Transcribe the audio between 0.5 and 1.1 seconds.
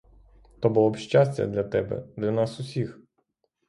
То було б